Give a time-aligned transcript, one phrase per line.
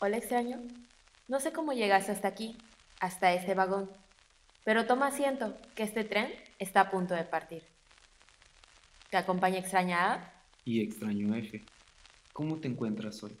[0.00, 0.62] Hola extraño,
[1.26, 2.56] no sé cómo llegaste hasta aquí,
[3.00, 3.90] hasta este vagón,
[4.64, 7.64] pero toma asiento, que este tren está a punto de partir.
[9.10, 10.44] ¿Te acompaña extraña A?
[10.64, 11.64] Y extraño F.
[12.32, 13.36] ¿Cómo te encuentras hoy?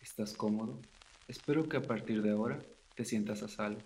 [0.00, 0.80] ¿Estás cómodo?
[1.28, 2.58] Espero que a partir de ahora
[2.94, 3.82] te sientas a salvo.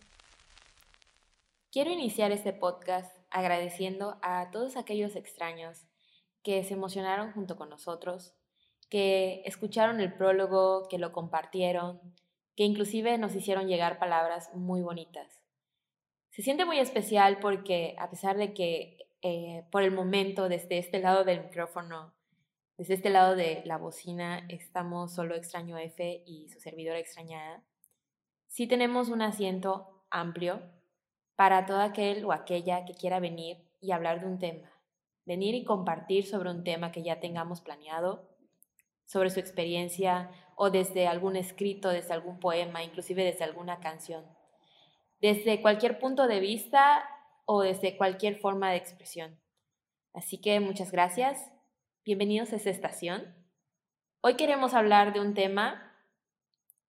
[1.72, 5.88] Quiero iniciar este podcast agradeciendo a todos aquellos extraños
[6.44, 8.36] que se emocionaron junto con nosotros,
[8.86, 12.00] que escucharon el prólogo, que lo compartieron,
[12.56, 15.40] que inclusive nos hicieron llegar palabras muy bonitas.
[16.30, 20.98] Se siente muy especial porque a pesar de que eh, por el momento desde este
[20.98, 22.12] lado del micrófono,
[22.76, 27.62] desde este lado de la bocina, estamos solo extraño F y su servidora extrañada,
[28.48, 30.60] sí tenemos un asiento amplio
[31.36, 34.72] para todo aquel o aquella que quiera venir y hablar de un tema,
[35.24, 38.28] venir y compartir sobre un tema que ya tengamos planeado
[39.06, 44.24] sobre su experiencia o desde algún escrito, desde algún poema, inclusive desde alguna canción.
[45.20, 47.08] Desde cualquier punto de vista
[47.44, 49.40] o desde cualquier forma de expresión.
[50.12, 51.50] Así que muchas gracias.
[52.04, 53.34] Bienvenidos a esta estación.
[54.20, 55.92] Hoy queremos hablar de un tema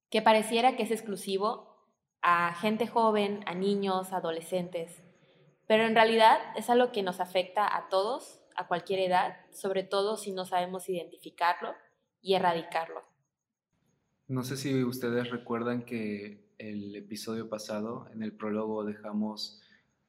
[0.09, 1.75] que pareciera que es exclusivo
[2.21, 5.03] a gente joven, a niños, adolescentes,
[5.67, 10.17] pero en realidad es algo que nos afecta a todos, a cualquier edad, sobre todo
[10.17, 11.75] si no sabemos identificarlo
[12.25, 13.03] y erradicarlo.
[14.27, 19.61] No sé si ustedes recuerdan que el episodio pasado, en el prólogo, dejamos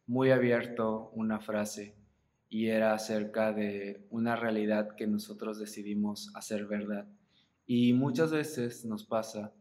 [0.06, 1.94] muy abierto una frase
[2.48, 7.06] y era acerca de una realidad que nosotros decidimos hacer verdad.
[7.66, 9.52] Y muchas veces nos pasa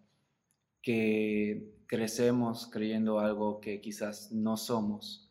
[0.81, 5.29] que crecemos creyendo algo que quizás no somos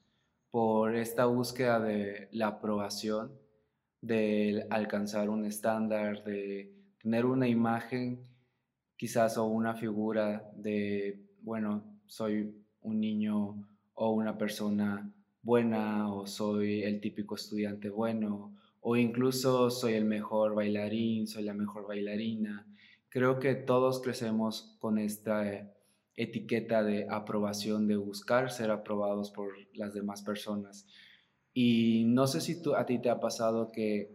[0.50, 3.33] por esta búsqueda de la aprobación,
[4.03, 8.27] de alcanzar un estándar, de tener una imagen
[8.97, 15.12] quizás o una figura de, bueno, soy un niño o una persona
[15.43, 21.53] buena o soy el típico estudiante bueno o incluso soy el mejor bailarín, soy la
[21.53, 22.66] mejor bailarina.
[23.10, 25.70] Creo que todos crecemos con esta
[26.16, 30.87] etiqueta de aprobación, de buscar ser aprobados por las demás personas.
[31.53, 34.10] Y no sé si tú, a ti te ha pasado que,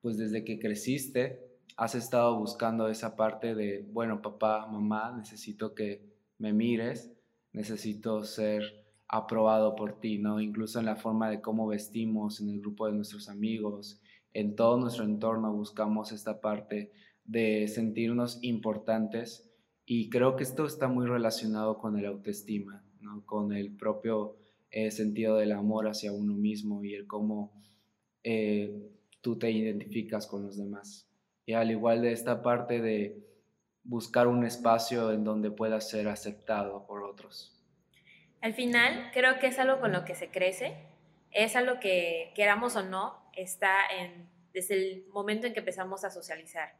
[0.00, 1.47] pues desde que creciste,
[1.78, 6.02] has estado buscando esa parte de, bueno, papá, mamá, necesito que
[6.36, 7.12] me mires,
[7.52, 10.40] necesito ser aprobado por ti, ¿no?
[10.40, 14.00] Incluso en la forma de cómo vestimos, en el grupo de nuestros amigos,
[14.32, 16.90] en todo nuestro entorno buscamos esta parte
[17.24, 19.48] de sentirnos importantes
[19.86, 23.24] y creo que esto está muy relacionado con el autoestima, ¿no?
[23.24, 24.34] Con el propio
[24.72, 27.52] eh, sentido del amor hacia uno mismo y el cómo
[28.24, 28.90] eh,
[29.20, 31.07] tú te identificas con los demás
[31.48, 33.24] y al igual de esta parte de
[33.82, 37.58] buscar un espacio en donde pueda ser aceptado por otros.
[38.42, 40.76] Al final, creo que es algo con lo que se crece,
[41.30, 46.10] es algo que queramos o no, está en, desde el momento en que empezamos a
[46.10, 46.74] socializar.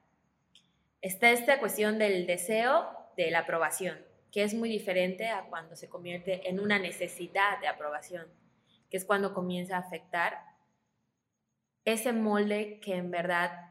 [1.01, 3.97] Está esta cuestión del deseo de la aprobación,
[4.31, 8.27] que es muy diferente a cuando se convierte en una necesidad de aprobación,
[8.91, 10.43] que es cuando comienza a afectar
[11.87, 13.68] ese molde que en verdad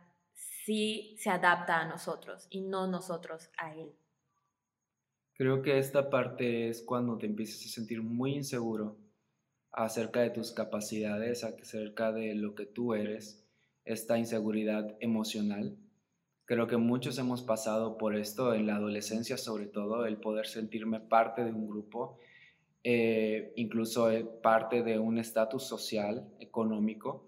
[0.68, 3.90] sí se adapta a nosotros y no nosotros a él.
[5.36, 8.98] Creo que esta parte es cuando te empiezas a sentir muy inseguro
[9.72, 13.48] acerca de tus capacidades, acerca de lo que tú eres,
[13.86, 15.78] esta inseguridad emocional.
[16.44, 21.00] Creo que muchos hemos pasado por esto en la adolescencia, sobre todo, el poder sentirme
[21.00, 22.20] parte de un grupo,
[22.84, 27.27] eh, incluso eh, parte de un estatus social, económico,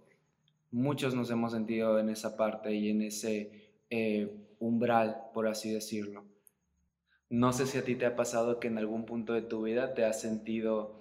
[0.71, 6.25] muchos nos hemos sentido en esa parte y en ese eh, umbral, por así decirlo.
[7.29, 9.93] No sé si a ti te ha pasado que en algún punto de tu vida
[9.93, 10.99] te has sentido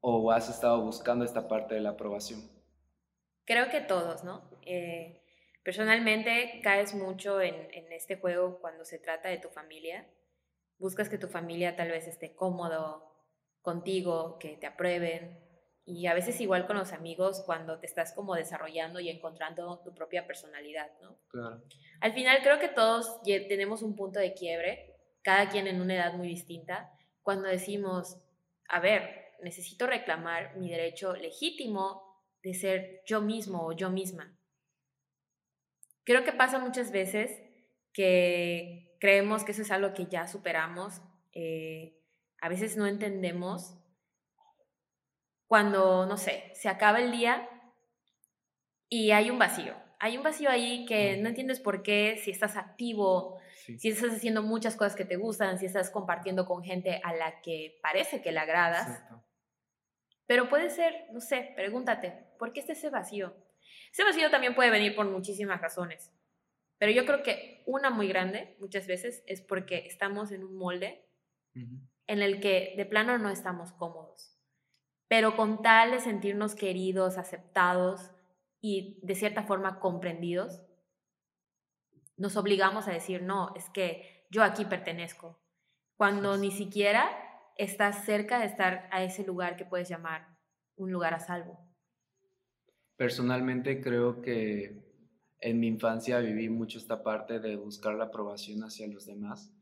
[0.00, 2.50] o has estado buscando esta parte de la aprobación.
[3.44, 4.50] Creo que todos, ¿no?
[4.62, 5.22] Eh,
[5.62, 10.08] personalmente caes mucho en, en este juego cuando se trata de tu familia.
[10.78, 13.12] Buscas que tu familia tal vez esté cómodo
[13.62, 15.45] contigo, que te aprueben,
[15.88, 19.94] y a veces igual con los amigos cuando te estás como desarrollando y encontrando tu
[19.94, 21.16] propia personalidad, ¿no?
[21.28, 21.62] Claro.
[22.00, 26.14] Al final creo que todos tenemos un punto de quiebre, cada quien en una edad
[26.14, 26.92] muy distinta,
[27.22, 28.18] cuando decimos,
[28.68, 32.02] a ver, necesito reclamar mi derecho legítimo
[32.42, 34.36] de ser yo mismo o yo misma.
[36.02, 37.30] Creo que pasa muchas veces
[37.92, 41.00] que creemos que eso es algo que ya superamos,
[41.32, 41.96] eh,
[42.40, 43.78] a veces no entendemos
[45.46, 47.48] cuando, no sé, se acaba el día
[48.88, 49.74] y hay un vacío.
[49.98, 53.38] hay un vacío ahí que no entiendes por qué, si estás activo,
[53.78, 57.40] si estás haciendo muchas cosas que te gustan, si estás compartiendo con gente a la
[57.40, 59.02] que parece que le agradas.
[60.26, 63.34] Pero puede ser, no sé, pregúntate, ¿por qué está ese vacío?
[63.92, 66.12] Ese vacío también puede venir por muchísimas razones.
[66.78, 71.08] Pero yo creo que una muy grande, muchas veces, es porque estamos en un molde
[71.54, 74.35] en el que de plano no estamos cómodos.
[75.08, 78.10] Pero con tal de sentirnos queridos, aceptados
[78.60, 80.62] y de cierta forma comprendidos,
[82.16, 85.38] nos obligamos a decir, no, es que yo aquí pertenezco,
[85.96, 87.08] cuando ni siquiera
[87.56, 90.36] estás cerca de estar a ese lugar que puedes llamar
[90.76, 91.58] un lugar a salvo.
[92.96, 94.82] Personalmente creo que
[95.40, 99.52] en mi infancia viví mucho esta parte de buscar la aprobación hacia los demás,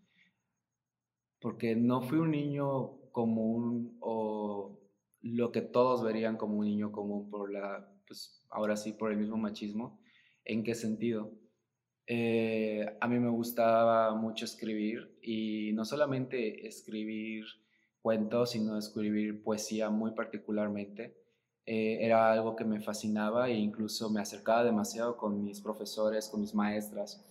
[1.40, 4.80] porque no fui un niño común o
[5.24, 9.16] lo que todos verían como un niño común por la, pues ahora sí, por el
[9.16, 9.98] mismo machismo.
[10.44, 11.32] ¿En qué sentido?
[12.06, 17.46] Eh, a mí me gustaba mucho escribir y no solamente escribir
[18.02, 21.16] cuentos, sino escribir poesía muy particularmente.
[21.64, 26.42] Eh, era algo que me fascinaba e incluso me acercaba demasiado con mis profesores, con
[26.42, 27.24] mis maestras,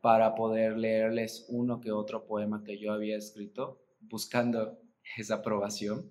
[0.00, 4.78] para poder leerles uno que otro poema que yo había escrito, buscando
[5.18, 6.10] esa aprobación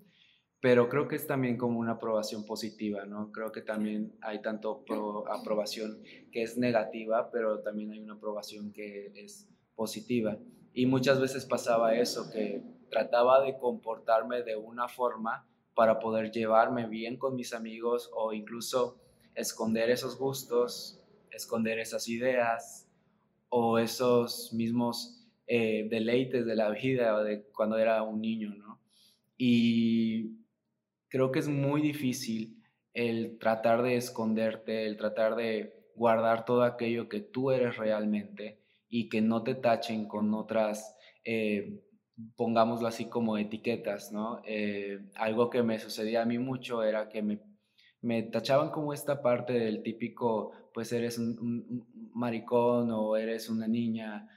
[0.63, 3.33] pero creo que es también como una aprobación positiva, ¿no?
[3.33, 4.85] Creo que también hay tanto
[5.29, 6.01] aprobación
[6.31, 10.37] que es negativa, pero también hay una aprobación que es positiva.
[10.73, 15.45] Y muchas veces pasaba eso, que trataba de comportarme de una forma
[15.75, 19.01] para poder llevarme bien con mis amigos o incluso
[19.35, 22.87] esconder esos gustos, esconder esas ideas
[23.49, 28.79] o esos mismos eh, deleites de la vida o de cuando era un niño, ¿no?
[29.37, 30.41] Y
[31.13, 32.59] creo que es muy difícil
[32.91, 38.57] el tratar de esconderte, el tratar de guardar todo aquello que tú eres realmente
[38.89, 41.83] y que no te tachen con otras, eh,
[42.35, 44.41] pongámoslo así como etiquetas, ¿no?
[44.43, 47.41] Eh, algo que me sucedía a mí mucho era que me,
[48.01, 51.85] me tachaban como esta parte del típico, pues eres un
[52.15, 54.27] maricón o eres una niña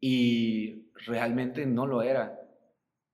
[0.00, 2.45] y realmente no lo era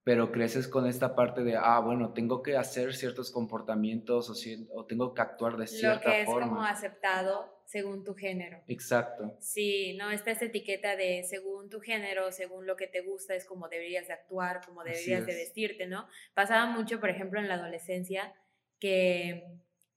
[0.04, 4.34] pero creces con esta parte de, ah, bueno, tengo que hacer ciertos comportamientos o,
[4.74, 6.10] o tengo que actuar de cierta forma.
[6.10, 8.60] Lo que es como aceptado según tu género.
[8.66, 9.36] Exacto.
[9.40, 13.46] Sí, no, esta es etiqueta de según tu género, según lo que te gusta, es
[13.46, 16.06] como deberías de actuar, como deberías de vestirte, ¿no?
[16.34, 18.34] Pasaba mucho, por ejemplo, en la adolescencia,
[18.80, 19.44] que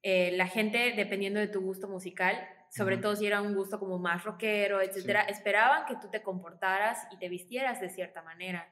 [0.03, 3.97] eh, la gente, dependiendo de tu gusto musical, sobre todo si era un gusto como
[3.97, 8.71] más rockero, etcétera, esperaban que tú te comportaras y te vistieras de cierta manera.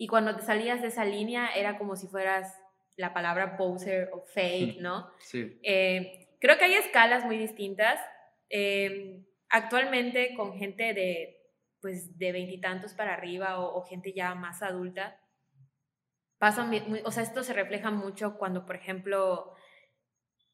[0.00, 2.58] Y cuando te salías de esa línea era como si fueras
[2.96, 5.10] la palabra poser o fake, ¿no?
[5.18, 5.60] Sí.
[5.62, 8.00] Eh, creo que hay escalas muy distintas.
[8.48, 11.36] Eh, actualmente con gente de
[11.82, 15.20] pues de veintitantos para arriba o, gente ya más adulta,
[16.38, 16.70] pasan,
[17.04, 19.54] o sea, esto se refleja mucho cuando, por ejemplo,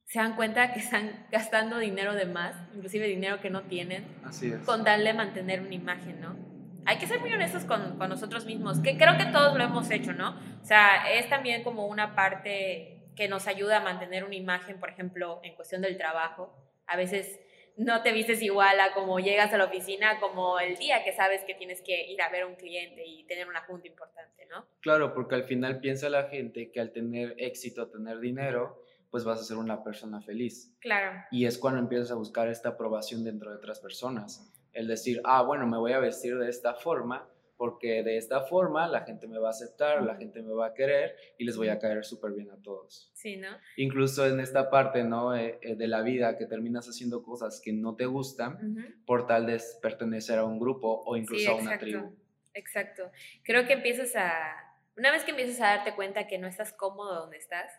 [0.05, 4.53] se dan cuenta que están gastando dinero de más, inclusive dinero que no tienen, Así
[4.53, 4.65] es.
[4.65, 6.46] con darle mantener una imagen, ¿no?
[6.87, 9.91] Hay que ser muy honestos con, con, nosotros mismos, que creo que todos lo hemos
[9.91, 10.39] hecho, ¿no?
[10.63, 14.91] O sea, es también como una parte que nos ayuda a mantener una imagen, por
[14.91, 16.55] ejemplo, en cuestión del trabajo.
[16.87, 17.41] A veces
[17.77, 21.43] no te vistes igual a como llegas a la oficina como el día que sabes
[21.45, 24.67] que tienes que ir a ver a un cliente y tener una junta importante, ¿no?
[24.81, 29.41] Claro, porque al final piensa la gente que al tener éxito, tener dinero, pues vas
[29.41, 30.75] a ser una persona feliz.
[30.81, 31.23] Claro.
[31.31, 35.43] Y es cuando empiezas a buscar esta aprobación dentro de otras personas el decir, ah,
[35.43, 39.39] bueno, me voy a vestir de esta forma porque de esta forma la gente me
[39.39, 42.33] va a aceptar, la gente me va a querer y les voy a caer súper
[42.33, 43.11] bien a todos.
[43.15, 43.49] Sí, ¿no?
[43.77, 45.35] Incluso en esta parte, ¿no?
[45.35, 49.47] Eh, eh, de la vida que terminas haciendo cosas que no te gustan por tal
[49.47, 52.15] de pertenecer a un grupo o incluso a una tribu.
[52.53, 53.11] Exacto.
[53.43, 54.55] Creo que empiezas a,
[54.97, 57.73] una vez que empiezas a darte cuenta que no estás cómodo donde estás,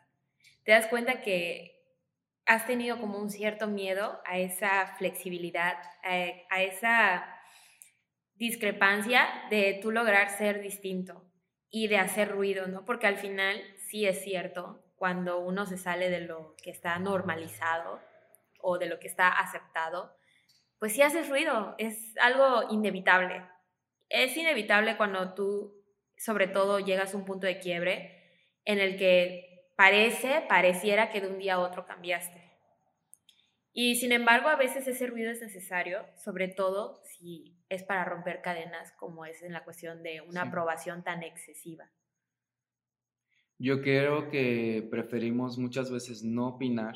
[0.64, 1.77] te das cuenta que
[2.48, 7.26] has tenido como un cierto miedo a esa flexibilidad, a, esa
[8.36, 11.30] discrepancia de tú lograr ser distinto
[11.70, 12.86] y de hacer ruido, ¿no?
[12.86, 18.00] Porque al final sí es cierto, cuando uno se sale de lo que está normalizado
[18.62, 20.16] o de lo que está aceptado,
[20.80, 23.44] pues sí haces ruido, es algo inevitable.
[24.08, 25.84] Es inevitable cuando tú,
[26.16, 28.18] sobre todo, llegas a un punto de quiebre
[28.64, 29.47] en el que
[29.78, 32.44] parece, pareciera que de un día a otro cambiaste.
[33.72, 38.42] Y sin embargo, a veces ese ruido es necesario, sobre todo si es para romper
[38.42, 41.90] cadenas, como es en la cuestión de una aprobación tan excesiva.
[43.60, 46.96] Yo creo que preferimos muchas veces no opinar,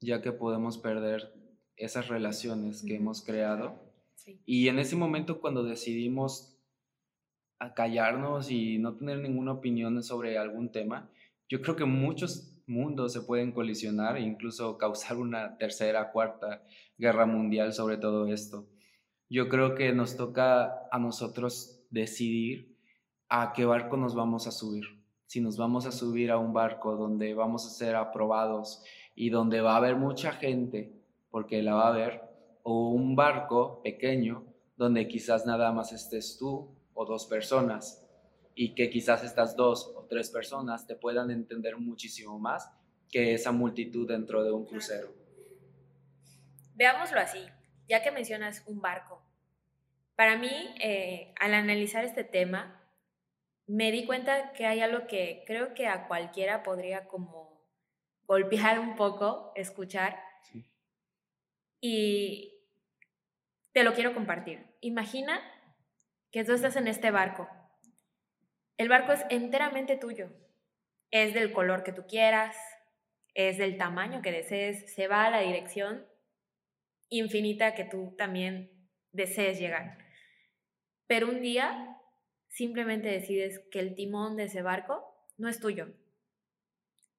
[0.00, 1.30] ya que podemos perder
[1.76, 3.78] esas relaciones que hemos creado.
[4.46, 6.56] Y en ese momento cuando decidimos
[7.76, 11.10] callarnos y no tener ninguna opinión sobre algún tema,
[11.48, 16.62] yo creo que muchos mundos se pueden colisionar e incluso causar una tercera, cuarta
[16.96, 18.66] guerra mundial sobre todo esto.
[19.28, 22.76] Yo creo que nos toca a nosotros decidir
[23.28, 24.84] a qué barco nos vamos a subir.
[25.26, 28.82] Si nos vamos a subir a un barco donde vamos a ser aprobados
[29.14, 30.92] y donde va a haber mucha gente,
[31.30, 32.22] porque la va a haber,
[32.62, 34.44] o un barco pequeño
[34.76, 38.03] donde quizás nada más estés tú o dos personas
[38.54, 42.70] y que quizás estas dos o tres personas te puedan entender muchísimo más
[43.10, 45.12] que esa multitud dentro de un crucero.
[46.74, 47.44] Veámoslo así,
[47.88, 49.22] ya que mencionas un barco.
[50.16, 52.80] Para mí, eh, al analizar este tema,
[53.66, 57.60] me di cuenta que hay algo que creo que a cualquiera podría como
[58.26, 60.18] golpear un poco, escuchar.
[61.80, 62.62] Y
[63.72, 64.64] te lo quiero compartir.
[64.80, 65.40] Imagina
[66.30, 67.48] que tú estás en este barco
[68.76, 70.30] el barco es enteramente tuyo.
[71.10, 72.56] Es del color que tú quieras,
[73.34, 76.06] es del tamaño que desees, se va a la dirección
[77.08, 79.98] infinita que tú también desees llegar.
[81.06, 82.00] Pero un día
[82.48, 85.04] simplemente decides que el timón de ese barco
[85.36, 85.88] no es tuyo,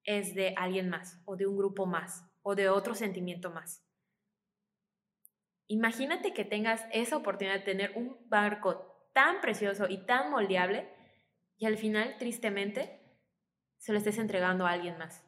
[0.04, 3.84] es de alguien más, o de un grupo más, o de otro sentimiento más.
[5.68, 10.95] Imagínate que tengas esa oportunidad de tener un barco tan precioso y tan moldeable
[11.58, 13.00] y al final, tristemente,
[13.78, 15.24] se lo estés entregando a alguien más.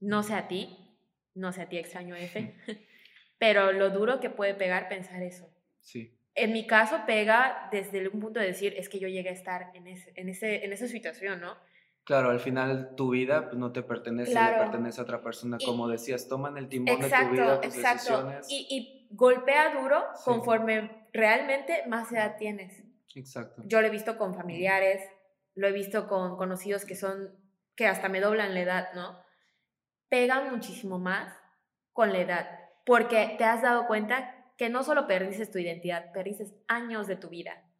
[0.00, 0.98] No sea a ti,
[1.34, 2.54] no sea a ti extraño F,
[3.38, 5.50] pero lo duro que puede pegar pensar eso.
[5.80, 6.18] Sí.
[6.34, 9.70] En mi caso pega desde un punto de decir, es que yo llegué a estar
[9.74, 11.56] en, ese, en, ese, en esa situación, ¿no?
[12.02, 15.58] Claro, al final tu vida pues, no te pertenece, le pertenece a otra persona.
[15.64, 18.26] Como decías, toman el timón de tu vida, tus exacto.
[18.26, 18.46] decisiones.
[18.50, 22.84] Y, y golpea duro conforme realmente más edad tienes.
[23.14, 23.62] Exacto.
[23.66, 25.00] Yo lo he visto con familiares,
[25.54, 27.30] lo he visto con conocidos que son,
[27.76, 29.18] que hasta me doblan la edad, ¿no?
[30.08, 31.34] Pegan muchísimo más
[31.92, 32.46] con la edad,
[32.84, 37.28] porque te has dado cuenta que no solo perdices tu identidad, perdices años de tu
[37.28, 37.70] vida.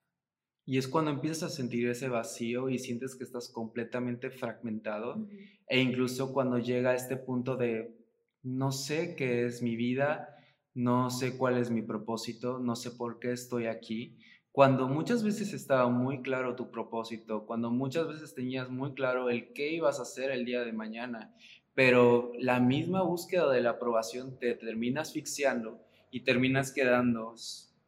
[0.67, 5.29] Y es cuando empiezas a sentir ese vacío y sientes que estás completamente fragmentado.
[5.69, 7.95] E incluso cuando llega a este punto de
[8.43, 10.37] no sé qué es mi vida,
[10.73, 14.19] no sé cuál es mi propósito, no sé por qué estoy aquí
[14.55, 19.53] cuando muchas veces estaba muy claro tu propósito, cuando muchas veces tenías muy claro el
[19.53, 21.35] qué ibas a hacer el día de mañana,
[21.75, 27.35] pero la misma búsqueda de la aprobación te termina asfixiando y terminas quedando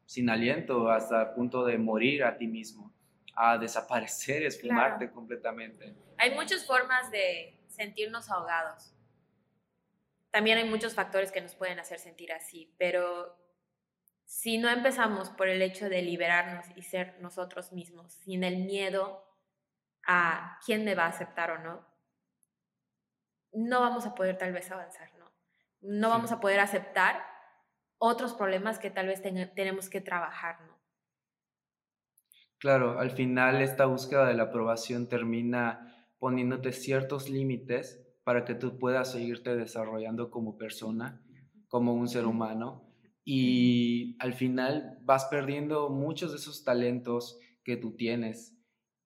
[0.07, 2.93] sin aliento hasta el punto de morir a ti mismo,
[3.37, 5.95] a desaparecer, esfumarte completamente.
[6.19, 8.93] Hay muchas formas de sentirnos ahogados.
[10.33, 13.39] También hay muchos factores que nos pueden hacer sentir así, pero
[14.27, 19.25] si no empezamos por el hecho de liberarnos y ser nosotros mismos, sin el miedo
[20.07, 21.87] a quién me va a aceptar o no,
[23.53, 25.33] no vamos a poder tal vez avanzar, ¿no?
[25.81, 27.25] No vamos a poder aceptar
[27.99, 30.77] otros problemas que tal vez tenemos que trabajar, ¿no?
[32.59, 38.79] Claro, al final esta búsqueda de la aprobación termina poniéndote ciertos límites para que tú
[38.79, 41.23] puedas seguirte desarrollando como persona,
[41.69, 42.86] como un ser humano
[43.29, 48.57] y al final vas perdiendo muchos de esos talentos que tú tienes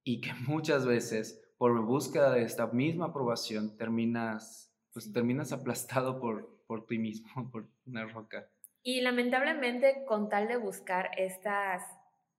[0.05, 6.63] y que muchas veces por búsqueda de esta misma aprobación terminas pues terminas aplastado por,
[6.67, 8.49] por ti mismo, por una roca.
[8.83, 11.83] Y lamentablemente con tal de buscar estas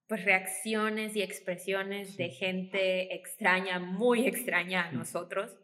[0.08, 5.58] pues reacciones y expresiones de gente extraña, muy extraña a nosotros,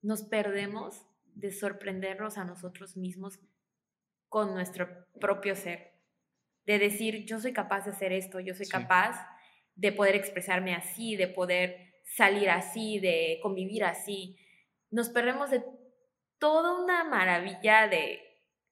[0.00, 3.38] nos perdemos de sorprendernos a nosotros mismos
[4.34, 4.88] con nuestro
[5.20, 5.92] propio ser,
[6.66, 9.24] de decir, yo soy capaz de hacer esto, yo soy capaz
[9.76, 14.36] de poder expresarme así, de poder salir así, de convivir así.
[14.90, 15.62] Nos perdemos de
[16.40, 18.18] toda una maravilla de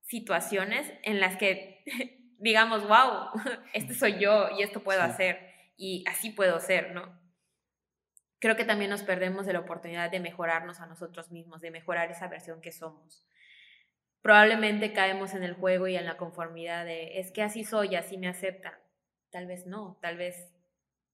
[0.00, 1.84] situaciones en las que
[2.40, 3.28] digamos, wow,
[3.72, 7.20] este soy yo y esto puedo hacer y así puedo ser, ¿no?
[8.40, 12.10] Creo que también nos perdemos de la oportunidad de mejorarnos a nosotros mismos, de mejorar
[12.10, 13.24] esa versión que somos
[14.22, 18.16] probablemente caemos en el juego y en la conformidad de, es que así soy, así
[18.16, 18.74] me aceptan.
[19.30, 20.54] Tal vez no, tal vez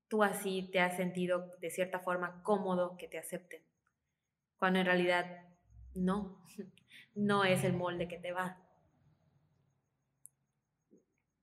[0.09, 3.63] tú así te has sentido de cierta forma cómodo que te acepten,
[4.59, 5.49] cuando en realidad
[5.95, 6.45] no,
[7.15, 8.63] no es el molde que te va.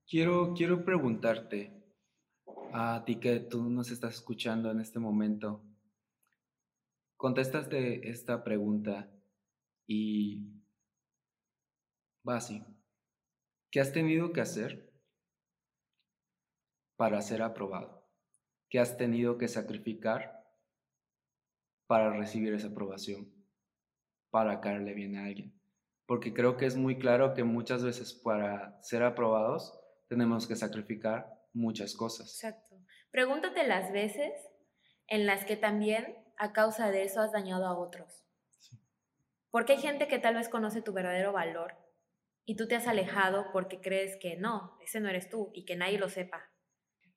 [0.08, 1.84] Quiero, quiero preguntarte
[2.74, 5.64] a ti que tú nos estás escuchando en este momento.
[7.18, 9.10] Contestaste esta pregunta
[9.88, 10.55] y
[12.28, 12.66] va así.
[13.72, 14.92] ¿Qué has tenido que hacer
[16.96, 18.08] para ser aprobado?
[18.70, 20.44] ¿Qué has tenido que sacrificar
[21.88, 23.32] para recibir esa aprobación?
[24.32, 25.54] Para caerle bien a alguien.
[26.06, 31.48] Porque creo que es muy claro que muchas veces para ser aprobados tenemos que sacrificar
[31.54, 32.28] muchas cosas.
[32.28, 32.76] Exacto.
[33.12, 34.34] Pregúntate las veces
[35.08, 38.26] en las que también a causa de eso has dañado a otros.
[39.52, 41.85] Porque hay gente que tal vez conoce tu verdadero valor
[42.46, 45.76] y tú te has alejado porque crees que no, ese no eres tú y que
[45.76, 46.44] nadie lo sepa.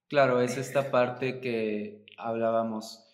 [0.09, 3.05] Claro, es esta parte que hablábamos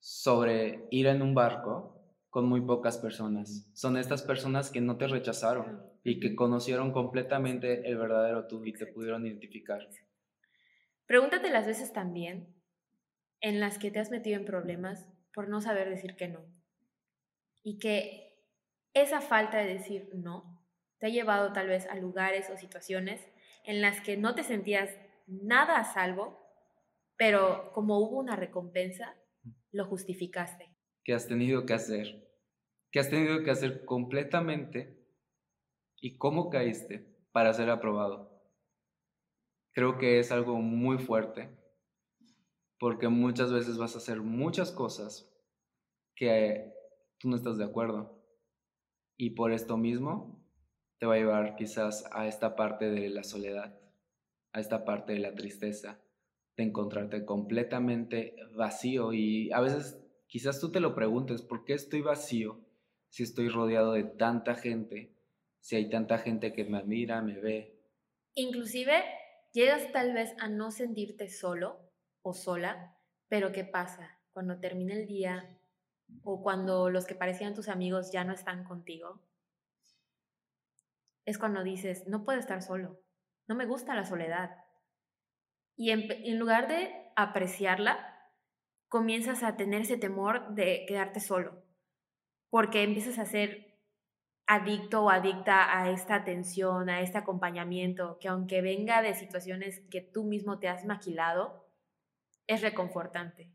[0.00, 3.70] sobre ir en un barco con muy pocas personas.
[3.74, 8.72] Son estas personas que no te rechazaron y que conocieron completamente el verdadero tú y
[8.72, 9.88] te pudieron identificar.
[11.06, 12.56] Pregúntate las veces también
[13.40, 16.40] en las que te has metido en problemas por no saber decir que no.
[17.62, 18.40] Y que
[18.94, 20.51] esa falta de decir no
[21.02, 23.20] te ha llevado tal vez a lugares o situaciones
[23.64, 24.88] en las que no te sentías
[25.26, 26.38] nada a salvo,
[27.16, 29.16] pero como hubo una recompensa,
[29.72, 30.76] lo justificaste.
[31.02, 32.30] ¿Qué has tenido que hacer?
[32.92, 35.04] ¿Qué has tenido que hacer completamente?
[36.00, 38.40] ¿Y cómo caíste para ser aprobado?
[39.72, 41.50] Creo que es algo muy fuerte,
[42.78, 45.28] porque muchas veces vas a hacer muchas cosas
[46.14, 46.72] que
[47.18, 48.24] tú no estás de acuerdo
[49.16, 50.41] y por esto mismo
[51.02, 53.76] te va a llevar quizás a esta parte de la soledad,
[54.52, 55.98] a esta parte de la tristeza,
[56.56, 62.02] de encontrarte completamente vacío y a veces quizás tú te lo preguntes, ¿por qué estoy
[62.02, 62.60] vacío
[63.08, 65.12] si estoy rodeado de tanta gente,
[65.58, 67.82] si hay tanta gente que me admira, me ve?
[68.36, 69.02] Inclusive
[69.52, 71.80] llegas tal vez a no sentirte solo
[72.22, 74.20] o sola, pero ¿qué pasa?
[74.32, 75.58] Cuando termina el día
[76.22, 79.20] o cuando los que parecían tus amigos ya no están contigo,
[81.24, 83.00] es cuando dices, no puedo estar solo,
[83.48, 84.56] no me gusta la soledad.
[85.76, 88.08] Y en, lugar de apreciarla,
[88.88, 91.64] comienzas a tener ese temor de quedarte solo,
[92.50, 93.78] porque empiezas a ser
[94.46, 100.00] adicto o adicta a esta atención, a este acompañamiento, que aunque venga de situaciones que
[100.00, 101.66] tú mismo te has maquilado,
[102.46, 103.52] es reconfortante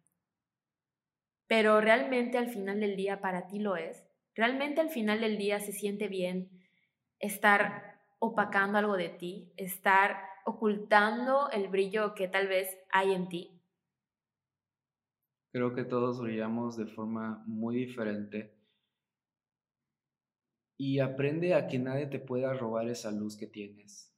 [1.47, 4.05] pero realmente al final del día para ti lo es.
[4.35, 6.56] Realmente al final del día se siente bien
[7.19, 13.61] estar opacando algo de ti, estar ocultando el brillo que tal vez hay en ti.
[15.51, 18.57] Creo que todos brillamos de forma muy diferente
[20.77, 24.13] y aprende a que nadie te pueda robar esa luz que tienes,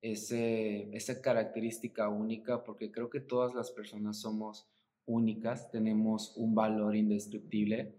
[0.00, 4.70] ese, esa característica única, porque creo que todas las personas somos
[5.04, 7.96] únicas, tenemos un valor indestructible.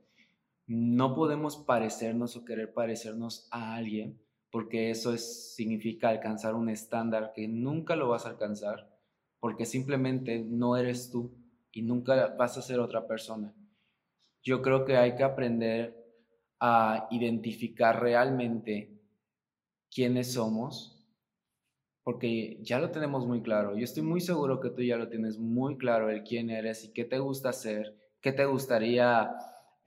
[0.67, 4.19] No podemos parecernos o querer parecernos a alguien,
[4.51, 8.89] porque eso es, significa alcanzar un estándar que nunca lo vas a alcanzar,
[9.39, 11.31] porque simplemente no eres tú
[11.71, 13.53] y nunca vas a ser otra persona.
[14.43, 15.95] Yo creo que hay que aprender
[16.59, 18.99] a identificar realmente
[19.89, 20.97] quiénes somos
[22.07, 23.75] porque ya lo tenemos muy claro.
[23.75, 26.93] Yo estoy muy seguro que tú ya lo tienes muy claro el quién eres y
[26.93, 29.29] qué te gusta hacer, qué te gustaría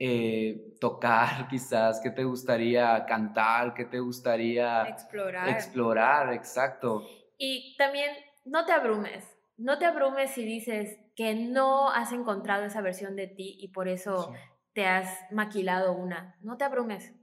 [0.03, 5.49] eh, tocar quizás, qué te gustaría cantar, qué te gustaría explorar.
[5.49, 7.05] Explorar, exacto.
[7.37, 8.11] Y también
[8.45, 13.27] no te abrumes, no te abrumes si dices que no has encontrado esa versión de
[13.27, 14.33] ti y por eso
[14.73, 16.35] te has maquilado una.
[16.41, 17.13] No te abrumes.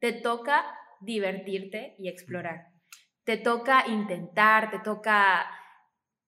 [0.00, 0.64] Te toca
[1.00, 2.72] divertirte y explorar
[3.24, 5.46] te toca intentar, te toca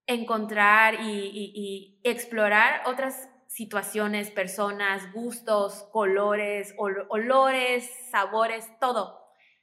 [0.06, 9.20] encontrar y, explorar otras situaciones, personas, gustos, colores, olores, sabores, todo,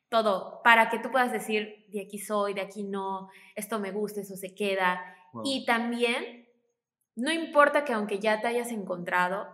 [0.07, 4.21] todo, para que tú puedas decir, de aquí soy, de aquí no, esto me gusta,
[4.21, 5.01] eso se queda.
[5.43, 6.47] Y también,
[7.17, 9.45] no importa que aunque ya te hayas encontrado,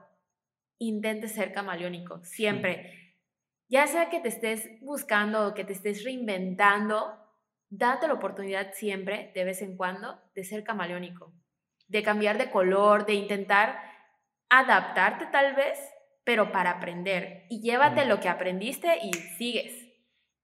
[0.78, 3.16] intentes ser camaleónico, siempre.
[3.70, 7.18] Ya sea que te estés buscando o que te estés reinventando,
[7.70, 11.34] date la oportunidad siempre, de vez en cuando, de ser camaleónico,
[11.88, 13.97] de cambiar de color, de intentar
[14.50, 15.80] adaptarte tal vez,
[16.24, 17.46] pero para aprender.
[17.50, 19.88] Y llévate lo que aprendiste y sigues.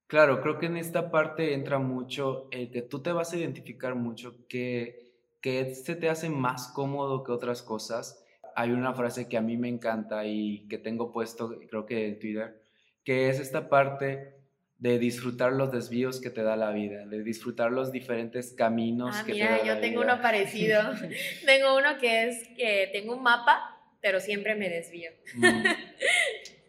[0.06, 3.94] Claro, creo que en esta parte entra mucho el que tú te vas a identificar
[3.94, 8.24] mucho, que, que se te hace más cómodo que otras cosas.
[8.54, 12.18] Hay una frase que a mí me encanta y que tengo puesto, creo que en
[12.18, 12.62] Twitter,
[13.02, 14.34] que es esta parte
[14.78, 19.24] de disfrutar los desvíos que te da la vida, de disfrutar los diferentes caminos ah,
[19.24, 20.82] que mira, te da yo tengo uno parecido.
[21.46, 23.73] tengo uno que es que tengo un mapa,
[24.04, 25.10] pero siempre me desvío.
[25.34, 25.64] Mm.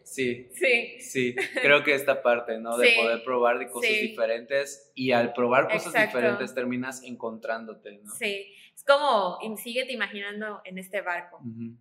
[0.02, 0.48] Sí.
[0.54, 0.98] Sí.
[1.00, 2.78] Sí, creo que esta parte, ¿no?
[2.78, 4.00] De Sí, poder probar de cosas sí.
[4.08, 6.16] diferentes y al probar cosas Exacto.
[6.16, 8.10] diferentes terminas encontrándote, ¿no?
[8.14, 8.54] Sí.
[8.74, 11.36] Es como, síguete imaginando en este barco.
[11.40, 11.76] Ujú.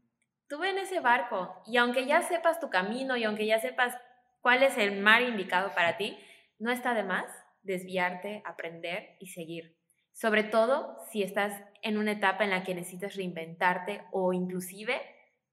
[0.50, 3.96] Tú ve en ese barco y aunque ya sepas tu camino y aunque ya sepas
[4.42, 6.18] cuál es el mar indicado para ti,
[6.60, 7.32] no está de más
[7.64, 9.78] desviarte, aprender y seguir.
[10.12, 15.00] Sobre todo si estás en una etapa en la que necesitas reinventarte o inclusive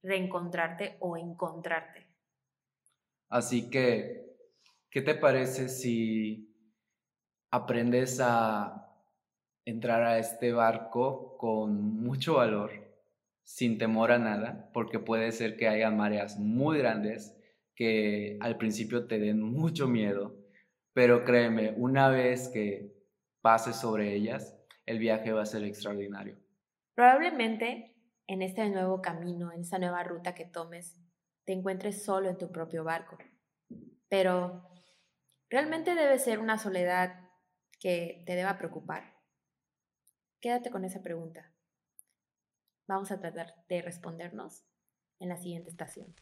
[0.03, 2.07] reencontrarte o encontrarte.
[3.29, 4.37] Así que,
[4.91, 6.55] ¿qué te parece si
[7.51, 8.95] aprendes a
[9.65, 12.71] entrar a este barco con mucho valor,
[13.43, 14.71] sin temor a nada?
[14.73, 17.37] Porque puede ser que haya mareas muy grandes
[17.75, 20.37] que al principio te den mucho miedo,
[20.93, 22.93] pero créeme, una vez que
[23.41, 26.37] pases sobre ellas, el viaje va a ser extraordinario.
[26.95, 27.92] Probablemente
[28.27, 30.97] en este nuevo camino, en esta nueva ruta que tomes,
[31.45, 33.19] te encuentres solo en tu propio barco.
[34.09, 34.69] Pero
[35.51, 37.31] realmente debe ser una soledad
[37.81, 39.17] que te deba preocupar.
[40.41, 41.53] Quédate con esa pregunta.
[42.87, 44.65] Vamos a tratar de respondernos
[45.19, 46.15] en la siguiente estación.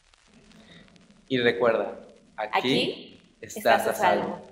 [1.26, 4.42] Y recuerda, aquí, Aquí estás, a salvo.